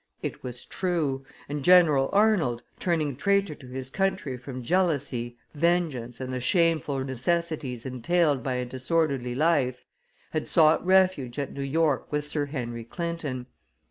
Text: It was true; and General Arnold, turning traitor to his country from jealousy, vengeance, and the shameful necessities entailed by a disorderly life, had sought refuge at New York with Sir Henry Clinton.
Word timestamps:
It 0.23 0.41
was 0.43 0.65
true; 0.65 1.27
and 1.47 1.63
General 1.63 2.09
Arnold, 2.11 2.63
turning 2.79 3.15
traitor 3.15 3.53
to 3.53 3.67
his 3.67 3.91
country 3.91 4.35
from 4.35 4.63
jealousy, 4.63 5.37
vengeance, 5.53 6.19
and 6.19 6.33
the 6.33 6.39
shameful 6.41 7.03
necessities 7.05 7.85
entailed 7.85 8.41
by 8.41 8.55
a 8.55 8.65
disorderly 8.65 9.35
life, 9.35 9.85
had 10.31 10.47
sought 10.47 10.83
refuge 10.83 11.37
at 11.37 11.53
New 11.53 11.61
York 11.61 12.11
with 12.11 12.25
Sir 12.25 12.47
Henry 12.47 12.83
Clinton. 12.83 13.45